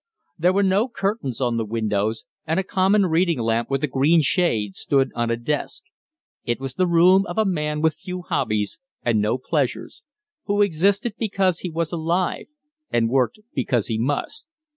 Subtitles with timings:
[0.39, 4.23] There were no curtains on the windows, and a common reading lamp with a green
[4.23, 5.83] shade stood on a desk.
[6.43, 10.01] It was the room of a man with few hobbies and no pleasures
[10.45, 12.47] who existed because he was alive,
[12.89, 14.49] and worked because he must.